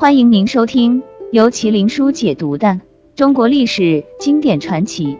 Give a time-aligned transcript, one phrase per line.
[0.00, 2.80] 欢迎您收听由麒麟书解读的
[3.14, 5.18] 中国历史经典传奇。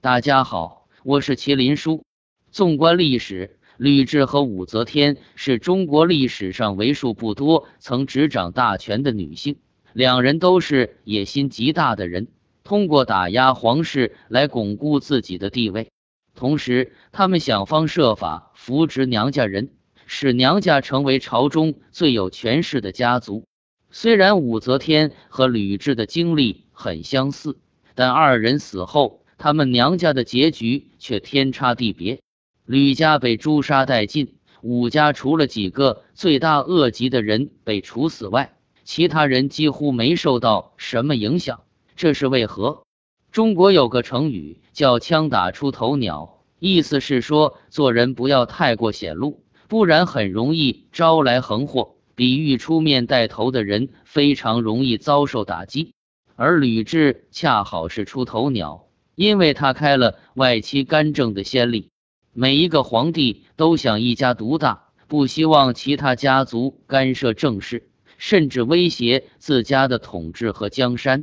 [0.00, 2.04] 大家好，我是麒麟书。
[2.52, 9.56] 纵观历史，吕雉和武则天是中国历史上为数不多曾执掌大权的女性。
[9.92, 12.28] 两人都是野心极大的人，
[12.62, 15.90] 通过打压皇室来巩固自己的地位。
[16.36, 19.70] 同时，他们想方设法扶植娘家人。
[20.12, 23.44] 使娘家成为朝中最有权势的家族。
[23.92, 27.56] 虽然武则天和吕雉的经历很相似，
[27.94, 32.20] 但二人死后，他们娘家的结局却天差地别。
[32.66, 41.60] 吕家被诛杀殆尽，武家除了几个罪大恶极的人被处死外，其他人几乎没受到什么影响。
[41.94, 42.82] 这是为何？
[43.30, 49.40] 中国有个成语叫“枪打出头鸟”，意思是说做人不要太过显露。
[49.70, 55.92] 不然很容易招来横祸，比喻出面带头的人非常容易遭受打击。
[56.34, 61.88] 而吕雉恰好是出头鸟，因为他开了外戚干政的先例。
[62.32, 71.22] 每一个皇帝都想一家独大，不希望其他家族干涉政事，甚至威胁自家的统治和江山。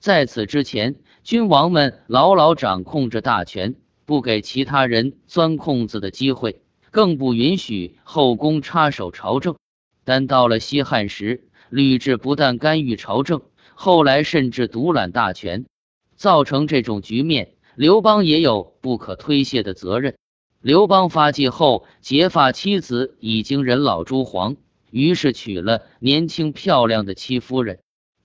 [0.00, 6.60] 在此之前，君王们牢牢掌控着大权，不给其他人钻空子的机会。
[6.94, 9.56] 更不允许后宫插手朝政，
[10.04, 13.42] 但到了西汉时，吕雉不但干预朝政，
[13.74, 15.66] 后来甚至独揽大权，
[16.14, 20.14] 造成这种局面，刘邦也有不可推卸的责任。
[20.62, 24.54] 刘邦发迹后，结发妻子已经人老珠黄，
[24.92, 27.80] 于是娶了年轻漂亮的戚夫人。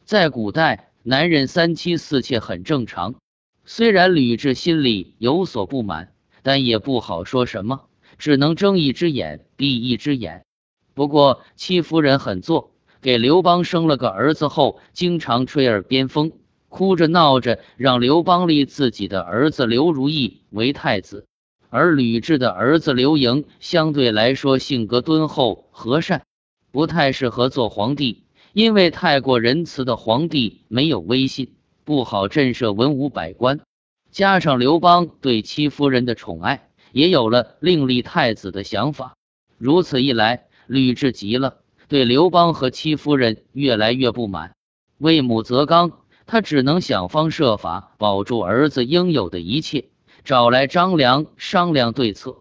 [0.05, 3.15] 在古代，男人三妻四妾很正常。
[3.65, 7.88] 虽然吕雉心里有所不满，但也不好说什么。
[8.19, 10.45] 只能睁一只眼闭一只眼。
[10.93, 16.33] 不过戚夫人很做，给刘邦生了个儿子后，经常吹耳边风，
[16.67, 21.25] 哭着闹着让刘邦立自己的儿子刘如意为太子。
[21.71, 26.23] 而吕雉的儿子刘盈相对来说性格敦厚和善，
[26.71, 28.23] 不太适合做皇帝，
[28.53, 31.53] 因为太过仁慈的皇帝没有威信，
[31.85, 33.61] 不好震慑文武百官。
[34.11, 36.68] 加上刘邦对戚夫人的宠爱。
[36.91, 39.15] 也有了另立太子的想法，
[39.57, 41.57] 如此一来，吕雉急了，
[41.87, 44.53] 对刘邦和戚夫人越来越不满。
[44.97, 45.91] 为母则刚，
[46.25, 49.85] 他只能想方设法保住儿子应有的一切，
[50.23, 52.37] 找来张良商量对策。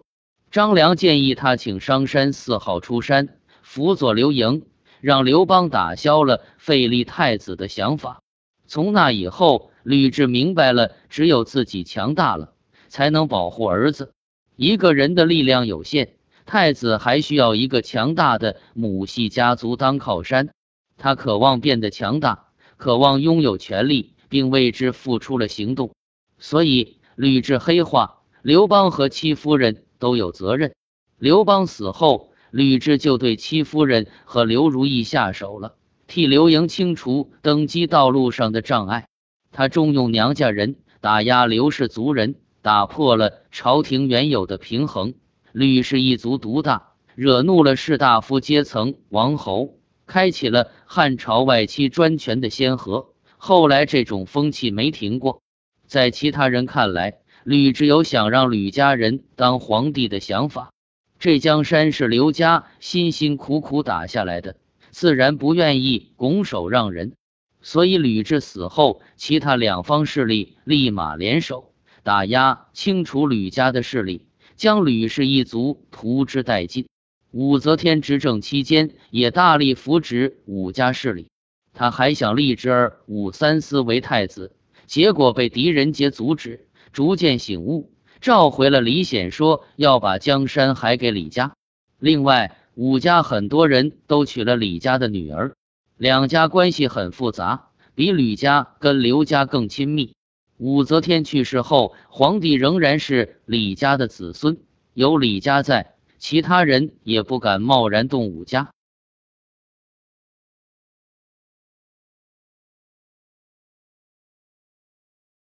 [0.51, 3.29] 张良建议他请商山四号出山
[3.63, 4.65] 辅佐刘盈，
[5.01, 8.21] 让刘邦打消了废立太子的想法。
[8.67, 12.53] 从那以后，吕雉明白了，只有自己强大了，
[12.89, 14.13] 才能保护儿子。
[14.59, 16.09] 一个人的力量有限，
[16.45, 20.49] 太子还需要一个强大的母系家族当靠山。
[20.97, 22.47] 他渴望变得强大，
[22.77, 25.93] 渴望拥有权力，并为之付出了行动。
[26.41, 30.75] 所以，吕雉黑化，刘邦和戚夫人都有责任。
[31.21, 35.77] 刘邦死后，吕雉就对戚夫人和刘如意下手了，
[36.09, 39.07] 替刘盈清除登基道路上的障碍。
[39.53, 42.35] 他重用娘家人，打压刘氏族人。
[42.69, 45.15] 打破了朝廷原有的平衡，
[45.53, 53.15] 吕氏一族独大，惹怒了士大夫阶层、王侯，开启了汉朝外戚专权的先河。
[53.39, 55.41] 后来这种风气没停过。
[55.87, 60.71] 在其他人看来，吕雉有想让吕家人当皇帝的想法。
[61.19, 64.57] 这江山是刘家辛辛苦苦打下来的，
[64.91, 67.15] 自然不愿意拱手让人。
[67.63, 71.68] 所以吕雉死后，其他两方势力立马联手。
[72.09, 74.23] 打压、清除吕家的势力，
[74.57, 76.87] 将吕氏一族屠之殆尽。
[77.33, 81.27] 武则天执政期间，也大力扶植武家势力。
[81.75, 84.53] 他还想立侄儿武三思为太子，
[84.87, 86.67] 结果被狄仁杰阻止。
[86.95, 87.93] 逐渐醒悟，
[88.23, 91.53] 召回了李显，说要把江山还给李家。
[91.99, 95.53] 另外，武家很多人都娶了李家的女儿，
[95.99, 100.15] 两家关系很复杂，比吕家跟刘家更亲密。
[100.59, 104.59] 武则天去世后，皇帝仍然是李家的子孙。
[104.93, 108.71] 有李家在，其他人也不敢贸然动武家。